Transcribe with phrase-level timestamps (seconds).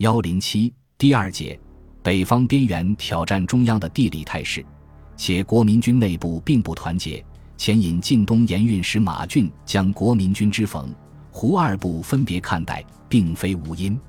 [0.00, 1.60] 幺零七第二节，
[2.02, 4.64] 北方边缘挑战中央的地理态势，
[5.14, 7.22] 且国民军内部并不团结，
[7.58, 10.88] 牵引晋东盐运使马俊将国民军之冯、
[11.30, 14.00] 胡二部分别看待，并非无因。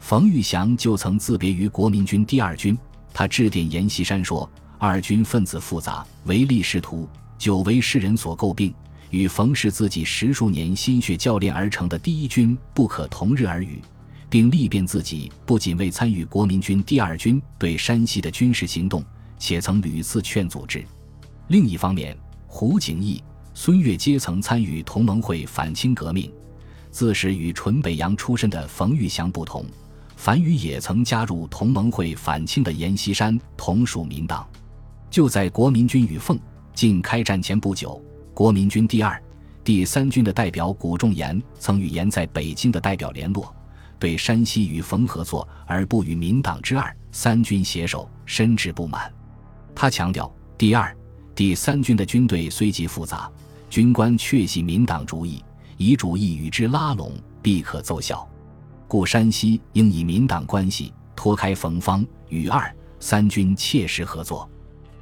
[0.00, 2.76] 冯玉祥就曾自别于国民军第二军，
[3.14, 7.08] 他致电阎锡山说：“二军分子复杂，唯利是图，
[7.38, 8.74] 久为世人所诟病。
[9.10, 13.80] 与冯氏自己十数年心血教练而成的第一军不可同日而语。”
[14.30, 19.04] 并力辩自己不仅未参与国民军第二军对山西的军事行动，
[19.38, 20.84] 且曾屡次劝阻之。
[21.48, 23.22] 另一方面，胡景翼、
[23.54, 26.30] 孙岳皆曾参与同盟会反清革命。
[26.90, 29.64] 自始与纯北洋出身的冯玉祥不同，
[30.16, 34.46] 樊宇也曾加入同盟会反清的阎锡山同属民党。
[35.10, 36.38] 就在国民军与奉
[36.74, 38.02] 晋开战前不久，
[38.34, 39.22] 国民军第二、
[39.62, 43.54] 第三军的代表谷仲炎曾与阎在北京的代表联络，
[43.98, 49.12] 对山西与冯合作而不与民党之二、三军携手，深致不满。
[49.74, 50.96] 他强调，第二、
[51.34, 53.30] 第三军的军队虽极复杂，
[53.70, 55.42] 军官确系民党主意。
[55.76, 58.28] 以主义与之拉拢，必可奏效。
[58.88, 64.50] 故山西应以民党关系脱开冯方与二三军切实合作。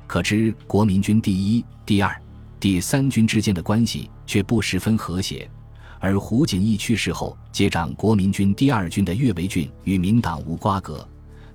[0.07, 2.15] 可知国民军第一、第二、
[2.61, 5.51] 第三军之间的关系却不十分和谐。
[6.00, 11.06] 而胡景翼去世后接掌国民军第二军的岳维俊与民党无瓜葛，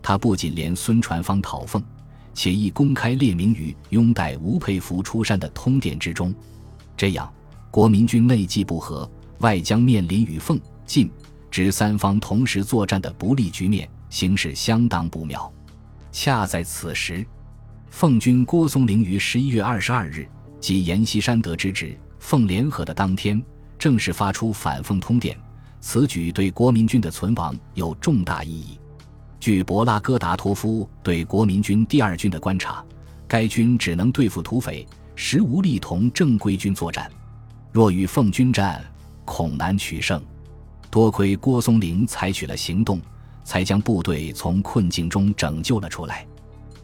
[0.01, 1.83] 他不仅连孙传芳讨奉，
[2.33, 6.33] 且亦公开列明于拥戴吴佩孚出山的通电之中。
[6.95, 7.31] 这样。
[7.71, 11.09] 国民军内既不和，外将面临与奉、晋、
[11.49, 15.49] 直三方同时作战的不利局面，形势相当不妙。
[16.11, 17.25] 恰在此时，
[17.89, 20.27] 奉军郭松龄于十一月二十二日，
[20.59, 23.41] 即阎锡山得知旨，奉联合的当天，
[23.81, 25.35] 正式发出反奉通电。
[25.79, 28.79] 此举对国民军的存亡有重大意义。
[29.39, 32.85] 据博拉戈达托夫对国民军第二军的观察，
[33.27, 37.11] 该军只能对付土匪，实无力同正规军作战。
[37.71, 38.85] 若与奉军战，
[39.25, 40.21] 恐难取胜。
[40.91, 43.01] 多亏郭松龄采取了行动，
[43.43, 46.23] 才将部队从困境中拯救了出来。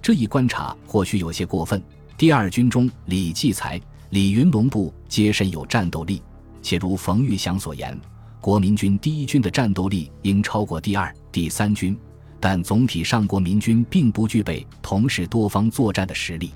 [0.01, 1.79] 这一观察或许有些过分。
[2.17, 3.79] 第二军中，李继才、
[4.09, 6.23] 李云龙部皆身有战斗力，
[6.67, 7.97] 且如冯玉祥所言，
[8.41, 11.97] 国民军第一军的战斗力应超过第二、第三军，
[12.41, 16.51] 但总体上国民军并不具备同时多方作战的实力。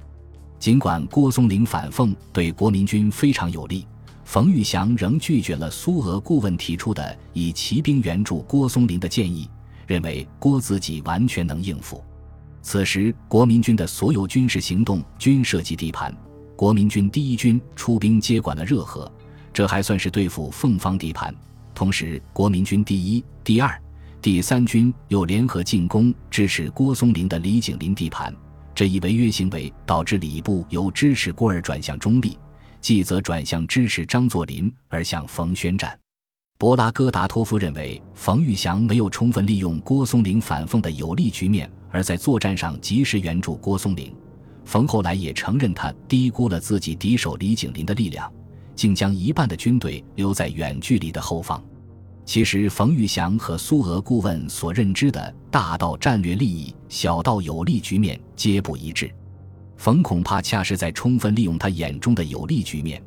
[0.60, 3.88] 尽管郭松龄反奉对国民军非常有利。
[4.26, 9.50] 冯玉祥仍拒绝了苏俄顾问提出的以骑兵援助郭松龄的建议，
[9.88, 12.04] 认为郭自己完全能应付。
[12.62, 16.14] 此时，国民军的所有军事行动均涉及地盘，
[16.58, 19.10] 国民军第一军出兵接管了热河，
[19.54, 21.34] 这还算是对付凤方地盘；
[21.74, 23.82] 同时，国民军第一、第二、
[24.22, 28.34] 第三军又联合进攻支持郭松龄的李景林地盘，
[28.74, 32.38] 这一违约行为导致礼部由支持郭而转向中立。
[32.80, 35.96] 继则转向支持张作霖而向冯宣战。
[36.58, 44.12] 博拉戈达托夫认为，冯玉祥没有充分利用郭松龄反奉的有利局面，而在作战上及时援助郭松龄。
[44.66, 48.32] 冯后来也承认，他低估了自己敌手李景林的力量，
[48.82, 51.64] 竟将一半的军队留在远距离的后方。
[52.26, 59.14] 其实，冯玉祥和苏俄顾问所认知的大到战略利益，小到有利局面，皆不一致。
[59.78, 63.00] 冯恐怕恰是在充分利用他眼中的有利局面，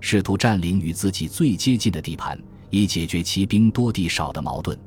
[0.00, 2.38] 试图占领与自己最接近的地盘，
[2.68, 4.78] 以解决其兵多地少的矛盾。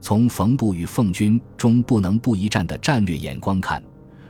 [0.00, 3.82] 从冯部与奉军中不能不一战的战略眼光看，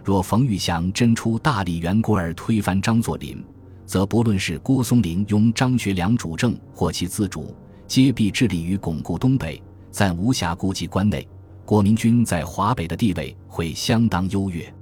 [0.02, 3.44] 若冯玉祥真出大力援郭而推翻张作霖，
[3.90, 7.52] 则不论是郭松龄拥张学良主政或其自主，
[7.88, 11.26] 皆必致力于巩固东北，暂无暇顾及关内。
[11.64, 14.72] 国民军在华北的地位会相当优越。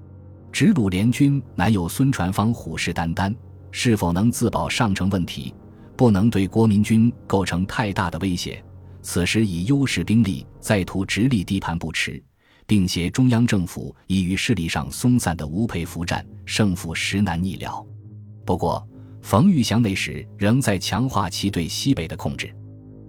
[0.53, 3.35] 直鲁联军乃有孙传芳虎视眈眈，
[3.71, 5.55] 是否能自保尚成问题，
[5.97, 8.63] 不能对国民军构成太大的威胁。
[9.01, 12.23] 此时以优势兵力再图直隶地盘不迟，
[12.67, 17.83] 并携中央政府已于势力上松散的吴佩孚战，胜负实难逆料。
[18.45, 18.87] 不过，
[19.29, 22.51] 冯玉祥那时仍在强化其对西北的控制。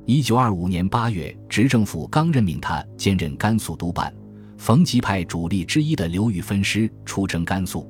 [0.05, 4.13] 一九二五年八月，执政府刚任命他兼任甘肃督办。
[4.57, 7.89] 冯吉派主力之一的刘玉分师出征甘肃。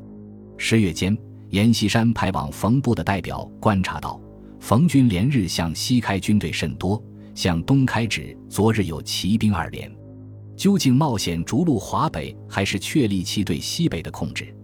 [0.60, 1.18] 十月间，
[1.50, 4.22] 阎锡山派往冯部的代表观察到，
[4.60, 7.04] 冯军连日向西开军队甚多，
[7.34, 9.92] 向东开指昨日有骑兵二连。
[10.56, 14.56] 究竟冒险逐鹿华北，还是确立其对西北的控制？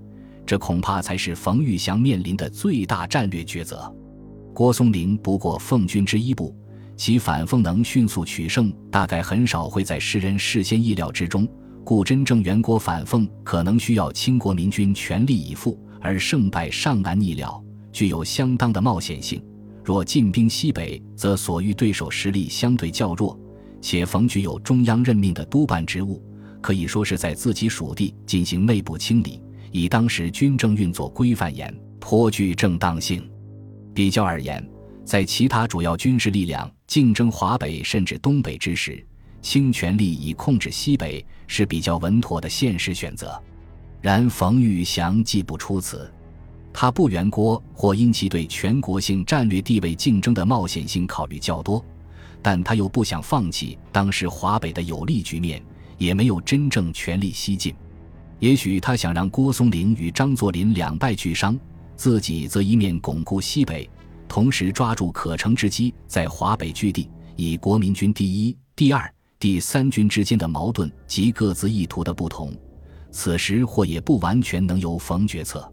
[0.46, 3.94] 这恐怕才是冯玉祥面临的最大战略抉择。
[4.54, 6.56] 郭松龄不过奉军之一部，
[6.96, 11.48] 其反奉能迅速取胜，大概很少会在世人事先意料之中。
[11.84, 19.44] 故真正援国反奉可能需要清国民军全力以赴，而胜败尚难逆料，具有相当的冒险性。
[19.84, 23.40] 若进兵西北，则所遇对手实力相对较弱，
[23.82, 26.24] 且冯具有中央任命的督办职务，
[26.60, 29.40] 可以说是在自己属地进行内部清理。
[29.76, 33.30] 以当时军政运作规范严，颇具正当性。
[33.94, 34.66] 比较而言，
[35.04, 39.06] 在其他主要军事力量竞争华北甚至东北之时，
[39.42, 43.38] 倾全力以控制西北是比较稳妥的现实选择。
[44.00, 46.10] 然冯玉祥既不出此。
[46.72, 51.84] 他不援郭，或因其对全国性战略地位竞争的冒险性考虑较多，
[52.42, 55.62] 但他又不想放弃当时华北的有利局面，
[55.98, 57.76] 也没有真正全力西进。
[58.46, 61.60] 也许他想让郭松龄与张作霖两败俱伤，
[61.96, 63.90] 自己则一面巩固西北，
[64.28, 72.54] 同时抓住可乘之机，在华北据地，以国民军第一、第二、第三军之间的矛盾及各自意图的不同，
[73.10, 75.68] 此时或也不完全能由冯决策。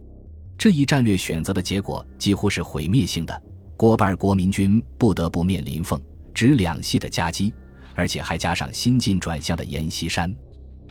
[0.57, 3.43] 这一战略选择的结果几乎是毁灭性的，
[3.77, 6.01] 郭班国民军不得不面临奉
[6.33, 7.53] 直两系的夹击，
[7.95, 10.35] 而且还加上新近转向的阎锡山。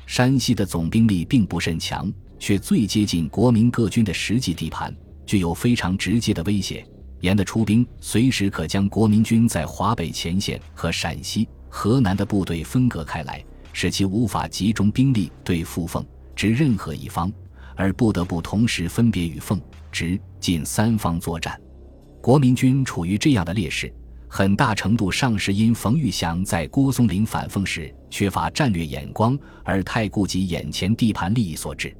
[0.06, 4.96] 山西的总兵力并不甚强，却最接近国民各军的实际地盘，
[5.26, 6.86] 具有非常直接的威胁。
[7.22, 13.44] 严的出兵随时可将国民军在华北前线和陕西、河南的部队分隔开来，
[13.74, 16.06] 使其无法集中兵力对付奉
[16.36, 17.32] 直任何一方。
[17.74, 19.60] 而不得不同时分别与奉、
[19.92, 21.60] 直、晋三方作战，
[22.22, 23.92] 国民军处于这样的劣势，
[24.34, 31.94] 很大程度上是因冯玉祥在郭松龄反奉时缺乏战略眼光，而太顾及眼前地盘利益所致。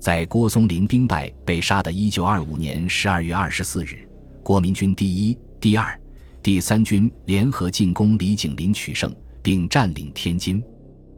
[0.00, 4.08] 在郭松龄兵败被杀的1925年12月24日，
[4.42, 6.00] 国民军第一、第二、
[6.42, 10.64] 第三军联合进攻李景林，取胜并占领天津。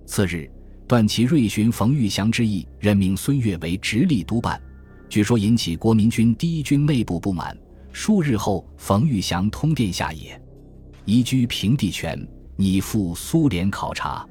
[0.07, 0.51] 次日。
[0.89, 4.59] 段祺瑞寻冯玉祥之意，任命孙岳为直隶督办，
[5.07, 7.55] 据说引起国民军第一军内部不满。
[7.93, 10.41] 数日后，冯玉祥通电下野，
[11.09, 12.23] 移居平地泉，
[12.55, 14.29] 拟赴苏联考察。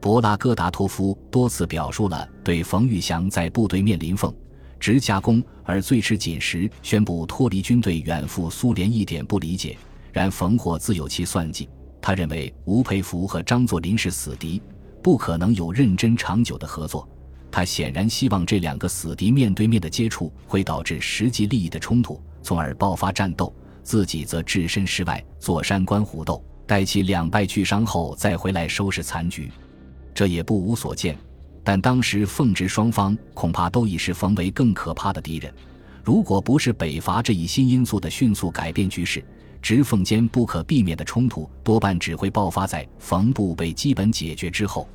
[0.00, 4.32] 博拉戈达托夫多次表述了对冯玉祥在部队面临奉
[4.78, 9.76] 直加工而最迟紧时宣布脱离军队远赴苏联一点不理解。
[10.12, 11.68] 然冯霍自有其算计，
[12.00, 14.62] 他认为吴佩孚和张作霖是死敌。
[15.02, 17.08] 不可能有认真长久的合作，
[17.50, 23.52] 他显然希望这两个死敌面对面的接触会导致实际利益的冲突，从而爆发战斗，
[23.82, 29.50] 自己则置身事外坐山观虎斗，待其两败俱伤后再回来收拾残局，
[30.14, 31.16] 这也不无所见。
[31.64, 35.52] 但当时奉直双方恐怕都已是冯为更可怕的敌人，
[36.02, 39.24] 如果不是北伐这一新因素的迅速改变局势。
[39.60, 44.88] 直奉间不可避免的冲突，多半只会爆发在冯部被基本解决之后。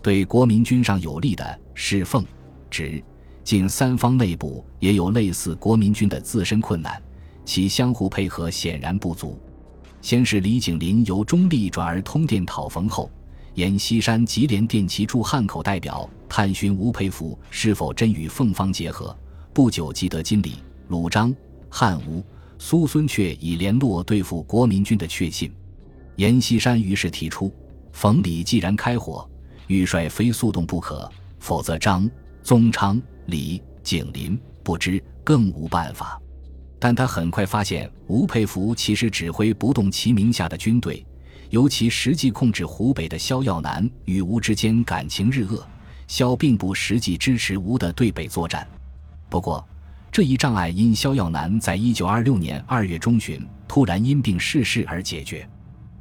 [0.00, 2.24] 对国民军上有利的是奉、
[2.70, 3.02] 直、
[3.42, 7.02] 晋三方内部也有类似国民军的自身困难，
[7.44, 9.38] 其相互配合显然不足。
[10.00, 13.10] 先是李景林由中立转而通电讨冯后，
[13.54, 19.16] 阎锡山即联电其驻汉口代表探寻吴佩孚是否真与奉方结合，
[19.52, 20.56] 不久即得金李、
[20.88, 21.34] 鲁章、
[21.70, 22.24] 汉吴。
[22.56, 25.52] 苏孙却已联络对付国民军的确信，
[26.16, 27.52] 阎锡山于是提出：
[27.92, 29.28] 冯李既然开火，
[29.66, 31.10] 玉帅非速动不可，
[31.40, 32.08] 否则张、
[32.42, 36.18] 宗昌、李、景林不知更无办法。
[36.84, 41.02] 但他很快发现，吴佩孚其实指挥不动其名下的军队，
[41.48, 45.66] 尤其实际控制湖北的萧耀南与吴之间感情日恶，
[46.06, 48.68] 萧并不实际支持吴的对北作战。
[49.30, 49.66] 不过，
[50.12, 55.48] 这一障碍因萧耀南在一九二六年二月中旬突然因病逝世而解决。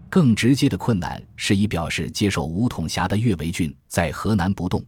[0.10, 4.84] 更直接的困难是以表示接受吴统辖的岳维俊在河南不动。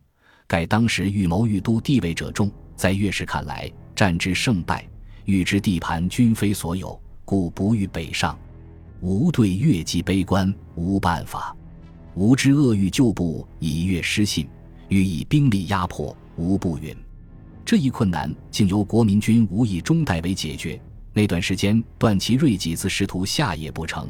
[0.46, 4.86] 盖当时预谋豫都地位者众，在岳氏看来，战之胜败，
[5.26, 8.38] 欲之地盘均非所有，故不欲北上。
[9.02, 11.56] 吾对越既悲观，无办法。
[12.16, 14.48] 吾之恶欲旧部以越失信，
[14.88, 16.96] 欲以兵力压迫，无不允。
[17.66, 20.80] 这一困难竟由国民军无以中代为解决。
[21.12, 24.08] 那段时间，段祺瑞几次试图下野不成，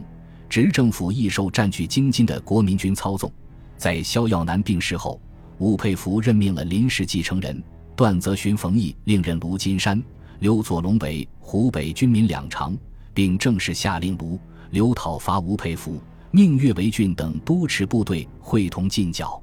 [0.50, 3.32] 执政府亦受占据京津的国民军操纵。
[3.78, 5.20] 在萧耀南病逝后，
[5.58, 7.64] 吴佩孚任命了临时继承人
[7.96, 10.02] 段泽勋、冯毅，另任卢金山、
[10.40, 12.78] 刘左龙为湖北军民两长，
[13.14, 14.40] 并正式下令卢、
[14.72, 16.02] 刘讨伐吴佩孚，
[16.32, 19.42] 命岳维俊等督持部队会同进剿。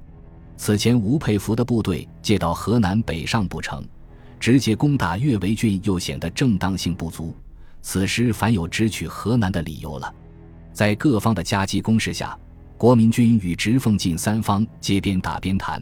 [0.56, 3.84] 此前，吴佩孚的部队借到河南北上不成。
[4.38, 7.32] 直接攻打岳维俊又显得正当性不足，
[7.80, 10.12] 此时凡有直取河南的理由了。
[10.72, 12.37] 在各方的夹击攻势下，
[12.76, 15.80] 国民军与直奉晋三方皆边打边谈，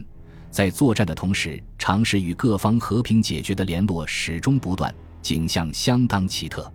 [0.51, 6.71] 在作战的同时，尝试与各方和平解决的联络始终不断，景象相当奇特。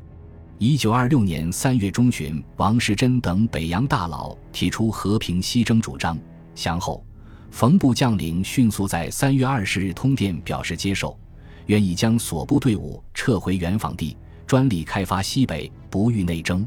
[0.59, 6.19] 一九二六年三月中旬，王士珍等北洋大佬提出和平西征主张，
[6.55, 7.05] 降后，
[7.51, 11.19] 冯部将领迅速在三月二十日通电表示接受，
[11.67, 14.17] 愿意将所部队伍撤回原防地，
[14.47, 16.67] 专力开发西北，不欲内争。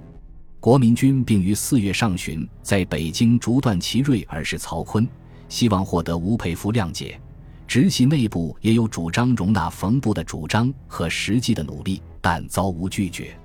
[0.59, 5.07] 国民军并于四月上旬在北京逐段祺瑞而是曹锟，
[5.49, 7.19] 希望获得吴佩孚谅解。
[7.67, 13.37] 直系内部也有主张容纳冯部的主张和实际的努力，但遭无拒绝。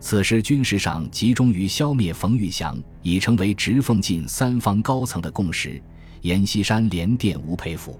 [0.00, 5.80] 此时军事上集中于消灭冯玉祥，已成为直奉晋三方高层的共识。
[6.22, 7.98] 阎锡山连电吴佩孚，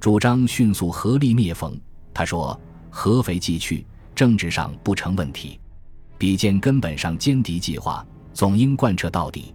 [0.00, 1.78] 主张迅速合力灭冯。
[2.12, 2.58] 他说
[2.90, 5.60] ：“合肥既去，政治上不成问题。”
[6.18, 9.54] 比见根本上歼敌计划，总应贯彻到底。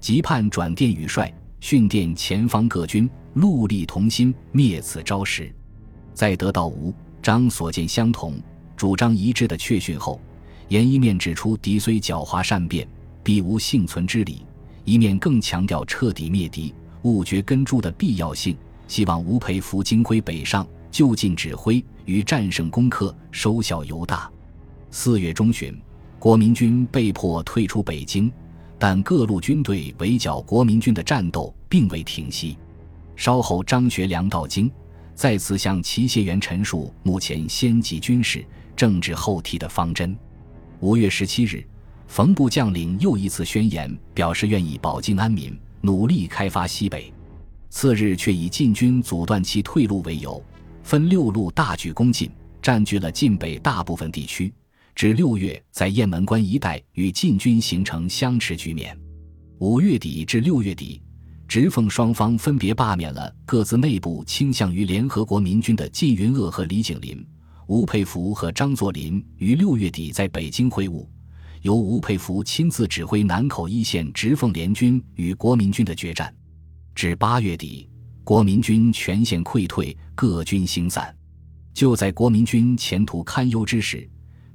[0.00, 5.50] 急盼转电羽帅，训电前方各军，戮力同心，灭此招时。
[6.12, 6.92] 在得到吴
[7.22, 8.34] 张所见相同、
[8.76, 10.20] 主张一致的确讯后，
[10.68, 12.86] 严一面指出敌虽狡猾善变，
[13.22, 14.44] 必无幸存之理；
[14.84, 18.54] 一面更强调彻底灭敌、务绝根诛的必要性，
[18.86, 24.30] 希望吴佩孚经归北上，就近指挥，与战胜攻克，收效尤大。
[24.90, 25.74] 四月中旬。
[26.18, 28.32] 国民军被迫退出北京，
[28.86, 32.58] 但各路军队围剿国民军的战斗并未停息。
[33.16, 34.70] 稍后，张学良到京，
[35.14, 38.44] 再次向齐协元陈述目前先急军事、
[38.76, 40.14] 政治后提的方针。
[40.80, 41.66] 五月十七日，
[42.08, 47.10] 冯部将领又一次宣言，表示愿意保境安民，努力开发西北。
[47.70, 50.44] 次日，却以晋军阻断其退路为由，
[50.82, 54.52] 分六路大举攻进，占据了晋北大部分地区。
[54.94, 58.96] 至六月，在雁门关一带与晋军形成相持局面。
[59.58, 61.02] 五月底至六月底，
[61.48, 67.26] 直奉双方分别罢免了各自内部倾向于联合国民军的靳云鄂和李景林。
[67.66, 71.04] 吴佩孚和张作霖于六月底在北京会晤，
[71.62, 76.32] 由吴佩孚亲自指挥南口一线直奉联军与国民军的决战。
[76.94, 77.88] 至八月底，
[78.22, 81.12] 国民军全线溃退，各军星散。
[81.72, 84.08] 就在国民军前途堪忧之时，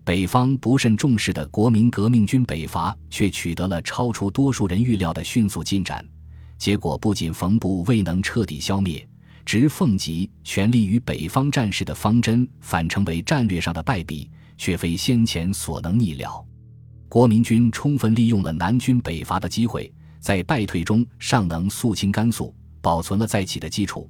[0.09, 6.03] 北方不甚重视的国民革命军北伐，却取得了超出多数人预料的迅速进展。
[6.57, 9.07] 结果不仅冯部未能彻底消灭，
[9.45, 16.43] 直奉集全力于北方战事的方针，反成为战略上的败笔，却非先前所能逆料。
[17.07, 22.51] 国民军充分利用了南军北伐的机会，在败退中尚能肃清甘肃，
[22.81, 24.09] 保存了再起的基础。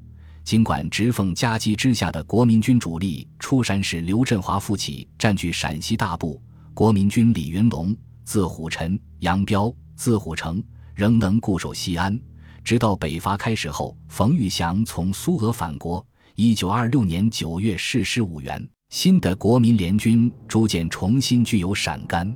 [0.49, 6.41] 尽管直奉夹击之下的国民军主力出山时刘振华复起，占据陕西大部，
[6.73, 10.59] 国民军李云龙、字虎臣、杨彪、字虎成
[10.95, 12.19] 仍能固守西安，
[12.63, 16.03] 直到北伐开始后，冯玉祥从苏俄返国。
[16.33, 22.35] 一九二六年九月逝世五原，新的国民联军逐渐重新具有陕甘。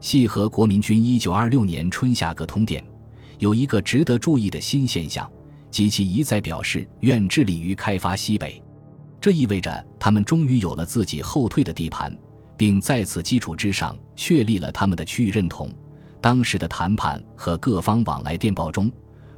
[0.00, 2.84] 系和国民军一九二六年春夏各通电，
[3.38, 5.30] 有一个值得注意的新现象。
[5.74, 8.62] 及其一再表示愿致力于开发西北，
[9.20, 12.16] 这意味着他们终于有了自己后退的地盘，
[12.56, 15.68] 并在此基础之上确立了他们的区域认同。
[16.20, 18.88] 当时的谈判和各方往来电报中，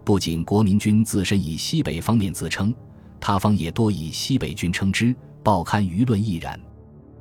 [0.05, 2.75] 不仅国民军自身以西北方面自称，
[3.19, 6.61] 他方也多以西北军称之，报刊舆论亦然。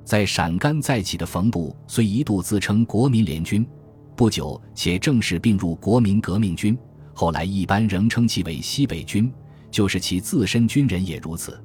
[0.04, 3.66] 在陕甘再起的冯部虽一度自称国民联军，
[4.14, 6.78] 不久且正式并入国民革命军。
[7.16, 9.32] 后来一般仍称其为西北军，
[9.72, 11.60] 就是其自身军人也如此。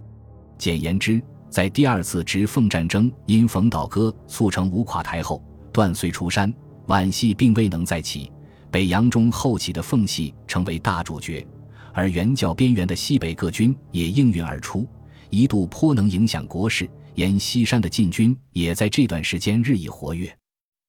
[0.56, 5.42] 简言之，在第二次直奉战争因冯倒戈促成吴垮台后，
[5.72, 6.54] 段遂出山，
[6.86, 8.30] 皖系并未能再起，
[8.70, 11.44] 北洋中后起的奉系成为大主角，
[11.92, 14.86] 而原教边缘的西北各军也应运而出，
[15.30, 16.88] 一度颇能影响国事。
[17.16, 20.32] 沿西山的禁军也在这段时间日益活跃。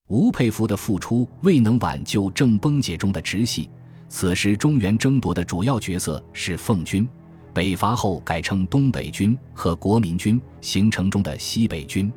[0.08, 3.70] 吴佩孚的复出未能挽救正崩解中的直系。
[4.14, 7.08] 此时，中原争夺的主要角色是奉军，
[7.54, 12.12] 北伐后改称东北军和国民军形成中的西北军。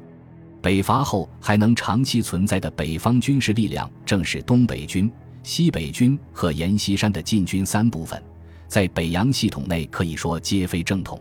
[0.61, 5.11] 北伐后还能长期存在的北方军事力量，正是东北军、
[5.45, 8.21] 西北军和阎锡山的晋军三部分，
[8.67, 11.19] 在北洋系统内可以说皆非正统。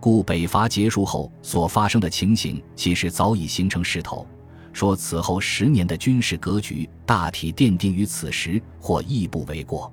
[0.00, 4.26] 故北伐结束后所发生的情形，其实早已形成势头。
[4.72, 9.92] 说此后十年的军事格局大体奠定于此时，或亦不为过。